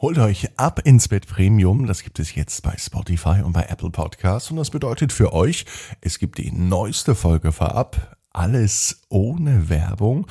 [0.00, 1.86] Holt euch ab ins Bett Premium.
[1.86, 4.50] Das gibt es jetzt bei Spotify und bei Apple Podcasts.
[4.50, 5.64] Und das bedeutet für euch,
[6.00, 8.16] es gibt die neueste Folge vorab.
[8.32, 10.28] Alles ohne Werbung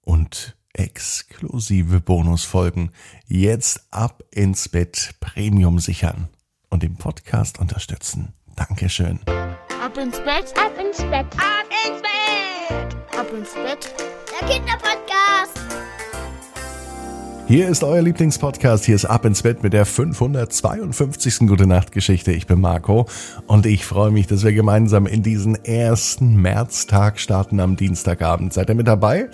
[0.00, 2.92] und exklusive Bonusfolgen.
[3.26, 6.28] Jetzt ab ins Bett Premium sichern
[6.70, 8.32] und den Podcast unterstützen.
[8.56, 9.20] Dankeschön.
[9.26, 13.94] Ab ins Bett, Ab ins Bett, ab ins Bett, ab ins Bett.
[14.40, 15.89] der Kinderpodcast.
[17.50, 18.84] Hier ist euer Lieblingspodcast.
[18.84, 21.48] Hier ist Ab ins Bett mit der 552.
[21.48, 22.30] Gute Nacht Geschichte.
[22.30, 23.08] Ich bin Marco
[23.48, 28.52] und ich freue mich, dass wir gemeinsam in diesen ersten Märztag starten am Dienstagabend.
[28.52, 29.30] Seid ihr mit dabei?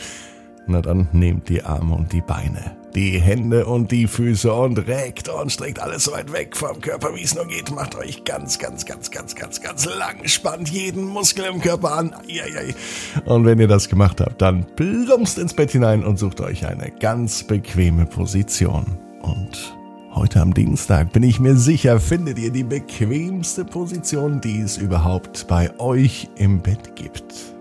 [0.67, 5.29] Na dann nehmt die Arme und die Beine, die Hände und die Füße und reckt
[5.29, 7.71] und streckt alles so weit weg vom Körper, wie es nur geht.
[7.71, 10.27] Macht euch ganz, ganz, ganz, ganz, ganz, ganz lang.
[10.27, 12.15] Spannt jeden Muskel im Körper an.
[13.27, 16.91] Und wenn ihr das gemacht habt, dann plumpst ins Bett hinein und sucht euch eine
[16.91, 18.87] ganz bequeme Position.
[19.21, 19.77] Und
[20.15, 25.47] heute am Dienstag bin ich mir sicher, findet ihr die bequemste Position, die es überhaupt
[25.49, 27.56] bei euch im Bett gibt.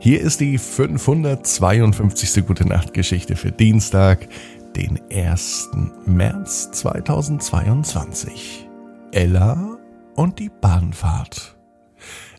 [0.00, 2.46] Hier ist die 552.
[2.46, 4.28] Gute Nacht Geschichte für Dienstag,
[4.76, 5.70] den 1.
[6.06, 8.68] März 2022.
[9.10, 9.76] Ella
[10.14, 11.58] und die Bahnfahrt.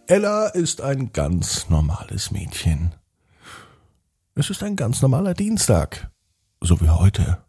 [0.07, 2.95] Ella ist ein ganz normales Mädchen.
[4.35, 6.09] Es ist ein ganz normaler Dienstag,
[6.61, 7.43] so wie heute.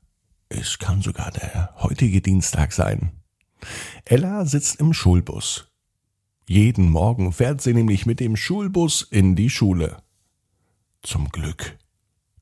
[0.48, 3.12] Es kann sogar der heutige Dienstag sein.
[4.04, 5.69] Ella sitzt im Schulbus.
[6.50, 9.98] Jeden Morgen fährt sie nämlich mit dem Schulbus in die Schule.
[11.00, 11.78] Zum Glück.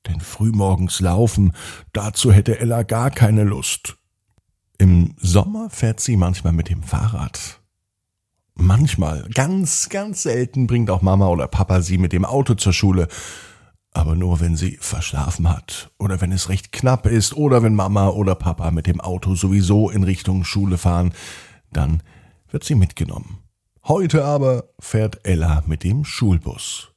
[0.06, 1.52] Denn frühmorgens laufen,
[1.92, 3.98] dazu hätte Ella gar keine Lust.
[4.78, 7.60] Im Sommer fährt sie manchmal mit dem Fahrrad.
[8.54, 13.08] Manchmal, ganz, ganz selten bringt auch Mama oder Papa sie mit dem Auto zur Schule.
[13.92, 18.08] Aber nur wenn sie verschlafen hat oder wenn es recht knapp ist oder wenn Mama
[18.08, 21.12] oder Papa mit dem Auto sowieso in Richtung Schule fahren,
[21.70, 22.02] dann
[22.50, 23.40] wird sie mitgenommen.
[23.88, 26.92] Heute aber fährt Ella mit dem Schulbus.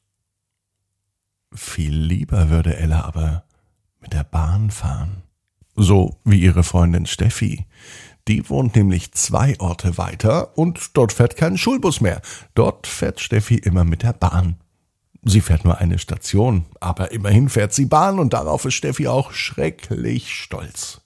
[1.53, 3.45] Viel lieber würde Ella aber
[4.01, 5.23] mit der Bahn fahren.
[5.77, 7.65] So wie ihre Freundin Steffi.
[8.27, 12.21] Die wohnt nämlich zwei Orte weiter und dort fährt kein Schulbus mehr.
[12.55, 14.57] Dort fährt Steffi immer mit der Bahn.
[15.23, 19.31] Sie fährt nur eine Station, aber immerhin fährt sie Bahn und darauf ist Steffi auch
[19.31, 20.99] schrecklich stolz.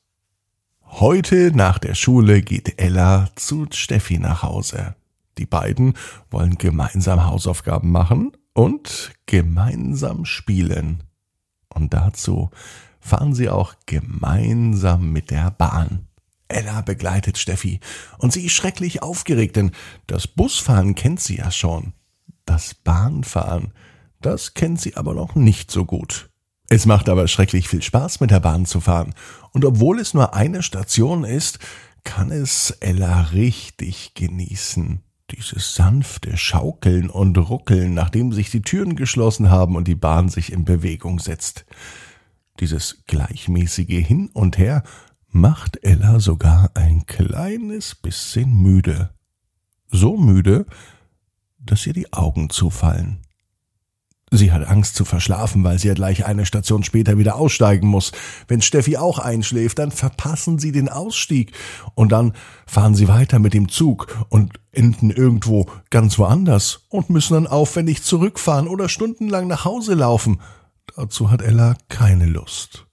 [0.83, 4.95] Heute nach der Schule geht Ella zu Steffi nach Hause.
[5.37, 5.93] Die beiden
[6.29, 11.03] wollen gemeinsam Hausaufgaben machen und gemeinsam spielen.
[11.73, 12.49] Und dazu
[12.99, 16.07] fahren sie auch gemeinsam mit der Bahn.
[16.47, 17.79] Ella begleitet Steffi
[18.17, 19.71] und sie ist schrecklich aufgeregt, denn
[20.07, 21.93] das Busfahren kennt sie ja schon.
[22.45, 23.73] Das Bahnfahren,
[24.21, 26.29] das kennt sie aber noch nicht so gut.
[26.67, 29.13] Es macht aber schrecklich viel Spaß, mit der Bahn zu fahren.
[29.51, 31.59] Und obwohl es nur eine Station ist,
[32.03, 35.01] kann es Ella richtig genießen.
[35.31, 40.51] Dieses sanfte Schaukeln und Ruckeln, nachdem sich die Türen geschlossen haben und die Bahn sich
[40.51, 41.65] in Bewegung setzt.
[42.59, 44.83] Dieses gleichmäßige Hin und Her
[45.27, 49.13] macht Ella sogar ein kleines bisschen müde.
[49.87, 50.65] So müde,
[51.57, 53.24] dass ihr die Augen zufallen.
[54.37, 58.11] Sie hat Angst zu verschlafen, weil sie ja gleich eine Station später wieder aussteigen muss.
[58.47, 61.53] Wenn Steffi auch einschläft, dann verpassen sie den Ausstieg
[61.93, 62.33] und dann
[62.65, 68.03] fahren sie weiter mit dem Zug und enden irgendwo ganz woanders und müssen dann aufwendig
[68.03, 70.41] zurückfahren oder stundenlang nach Hause laufen.
[70.95, 72.85] Dazu hat Ella keine Lust.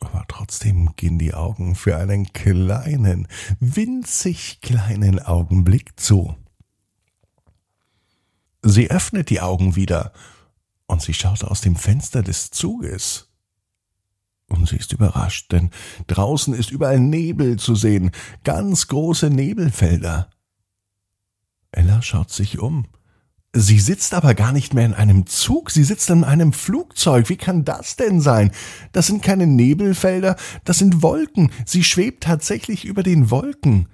[0.00, 6.34] Aber trotzdem gehen die Augen für einen kleinen, winzig kleinen Augenblick zu.
[8.62, 10.12] Sie öffnet die Augen wieder
[10.86, 13.28] und sie schaut aus dem Fenster des Zuges.
[14.48, 15.70] Und sie ist überrascht, denn
[16.08, 18.10] draußen ist überall Nebel zu sehen,
[18.42, 20.28] ganz große Nebelfelder.
[21.70, 22.86] Ella schaut sich um.
[23.52, 27.28] Sie sitzt aber gar nicht mehr in einem Zug, sie sitzt in einem Flugzeug.
[27.28, 28.52] Wie kann das denn sein?
[28.92, 31.50] Das sind keine Nebelfelder, das sind Wolken.
[31.64, 33.88] Sie schwebt tatsächlich über den Wolken.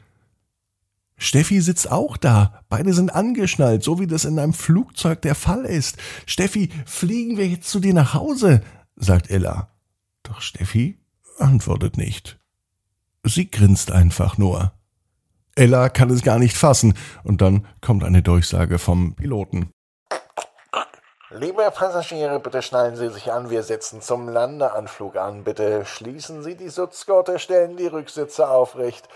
[1.18, 2.62] Steffi sitzt auch da.
[2.68, 5.96] Beide sind angeschnallt, so wie das in einem Flugzeug der Fall ist.
[6.26, 8.62] Steffi, fliegen wir jetzt zu dir nach Hause?
[8.96, 9.70] sagt Ella.
[10.22, 10.98] Doch Steffi
[11.38, 12.38] antwortet nicht.
[13.24, 14.72] Sie grinst einfach nur.
[15.54, 19.70] Ella kann es gar nicht fassen, und dann kommt eine Durchsage vom Piloten.
[21.30, 23.50] Liebe Passagiere, bitte schnallen Sie sich an.
[23.50, 25.42] Wir setzen zum Landeanflug an.
[25.42, 29.08] Bitte schließen Sie die Sitzgurte, stellen die Rücksitze aufrecht.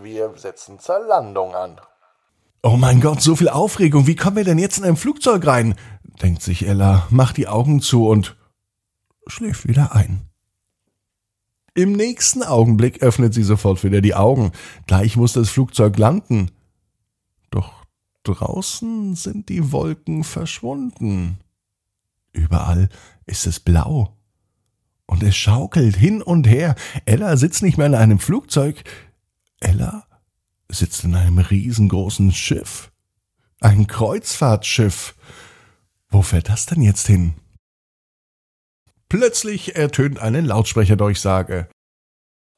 [0.00, 1.78] Wir setzen zur Landung an.
[2.62, 4.06] Oh mein Gott, so viel Aufregung.
[4.06, 5.74] Wie kommen wir denn jetzt in ein Flugzeug rein?
[6.22, 8.36] denkt sich Ella, macht die Augen zu und
[9.26, 10.22] schläft wieder ein.
[11.74, 14.52] Im nächsten Augenblick öffnet sie sofort wieder die Augen.
[14.86, 16.50] Gleich muss das Flugzeug landen.
[17.50, 17.72] Doch
[18.24, 21.38] draußen sind die Wolken verschwunden.
[22.38, 22.88] Überall
[23.26, 24.16] ist es blau.
[25.06, 26.76] Und es schaukelt hin und her.
[27.04, 28.84] Ella sitzt nicht mehr in einem Flugzeug.
[29.58, 30.06] Ella
[30.68, 32.92] sitzt in einem riesengroßen Schiff.
[33.60, 35.16] Ein Kreuzfahrtschiff.
[36.10, 37.34] Wo fährt das denn jetzt hin?
[39.08, 41.68] Plötzlich ertönt eine Lautsprecherdurchsage.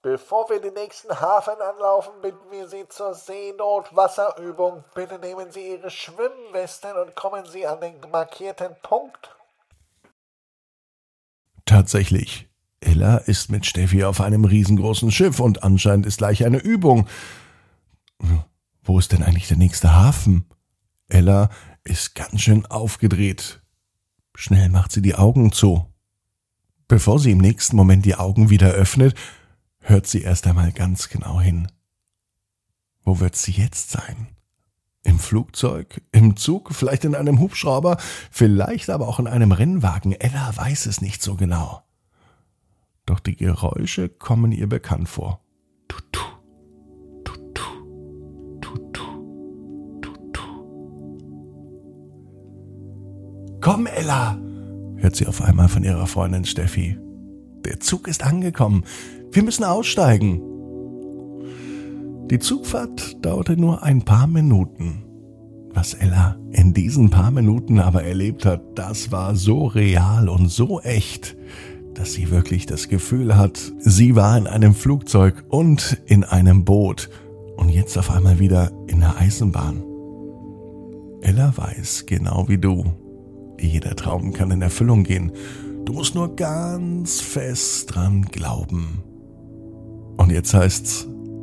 [0.03, 4.85] Bevor wir den nächsten Hafen anlaufen, bitten wir Sie zur Seenotwasserübung.
[4.95, 9.40] Bitte nehmen Sie Ihre Schwimmwesten und kommen Sie an den markierten Punkt.
[11.71, 12.49] Tatsächlich.
[12.81, 17.07] Ella ist mit Steffi auf einem riesengroßen Schiff und anscheinend ist gleich eine Übung.
[18.83, 20.47] Wo ist denn eigentlich der nächste Hafen?
[21.07, 21.49] Ella
[21.85, 23.63] ist ganz schön aufgedreht.
[24.35, 25.87] Schnell macht sie die Augen zu.
[26.89, 29.15] Bevor sie im nächsten Moment die Augen wieder öffnet,
[29.79, 31.71] hört sie erst einmal ganz genau hin.
[33.05, 34.27] Wo wird sie jetzt sein?
[35.11, 37.97] Im Flugzeug, im Zug, vielleicht in einem Hubschrauber,
[38.31, 40.13] vielleicht aber auch in einem Rennwagen.
[40.13, 41.83] Ella weiß es nicht so genau.
[43.07, 45.41] Doch die Geräusche kommen ihr bekannt vor.
[45.89, 46.21] Tutu,
[47.25, 47.65] tutu,
[48.61, 48.71] tutu.
[53.61, 54.39] Komm, Ella,
[54.95, 56.97] hört sie auf einmal von ihrer Freundin Steffi.
[57.65, 58.85] Der Zug ist angekommen.
[59.33, 60.41] Wir müssen aussteigen.
[62.31, 65.03] Die Zugfahrt dauerte nur ein paar Minuten.
[65.75, 70.81] Was Ella in diesen paar Minuten aber erlebt hat, das war so real und so
[70.81, 71.37] echt,
[71.95, 77.11] dass sie wirklich das Gefühl hat, sie war in einem Flugzeug und in einem Boot
[77.57, 79.83] und jetzt auf einmal wieder in der Eisenbahn.
[81.23, 82.85] Ella weiß, genau wie du,
[83.59, 85.33] jeder Traum kann in Erfüllung gehen.
[85.85, 89.03] Du musst nur ganz fest dran glauben.
[90.17, 91.10] Und jetzt heißt's,